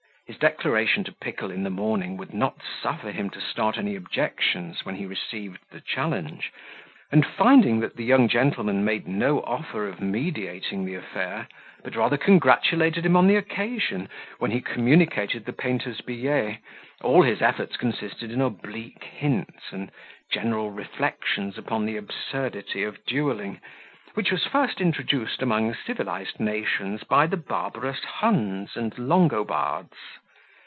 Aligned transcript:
His 0.27 0.37
declaration 0.39 1.03
to 1.03 1.11
Pickle 1.11 1.51
in 1.51 1.63
the 1.63 1.69
morning 1.69 2.15
would 2.15 2.33
not 2.33 2.55
suffer 2.81 3.11
him 3.11 3.29
to 3.31 3.41
start 3.41 3.77
any 3.77 3.97
objections 3.97 4.85
when 4.85 4.95
he 4.95 5.05
received 5.05 5.59
the 5.71 5.81
challenge; 5.81 6.53
and 7.11 7.25
finding 7.25 7.81
that 7.81 7.97
the 7.97 8.05
young 8.05 8.29
gentleman 8.29 8.85
made 8.85 9.09
no 9.09 9.41
offer 9.41 9.85
of 9.89 9.99
mediating 9.99 10.85
the 10.85 10.95
affair, 10.95 11.49
but 11.83 11.97
rather 11.97 12.15
congratulated 12.15 13.05
him 13.05 13.17
on 13.17 13.27
the 13.27 13.35
occasion, 13.35 14.07
when 14.39 14.51
he 14.51 14.61
communicated 14.61 15.43
the 15.43 15.51
painter's 15.51 15.99
billet, 15.99 16.59
all 17.01 17.23
his 17.23 17.41
efforts 17.41 17.75
consisted 17.75 18.31
in 18.31 18.39
oblique 18.39 19.03
hints, 19.03 19.73
and 19.73 19.91
general 20.31 20.71
reflections 20.71 21.57
upon 21.57 21.85
the 21.85 21.97
absurdity 21.97 22.83
of 22.83 23.05
duelling, 23.05 23.59
which 24.13 24.31
was 24.31 24.45
first 24.45 24.79
introduced 24.81 25.41
among 25.41 25.73
civilised 25.85 26.37
nations 26.39 27.01
by 27.05 27.25
the 27.27 27.35
barbarous 27.37 28.03
Huns 28.05 28.75
and 28.77 28.97
Longobards. 28.97 29.91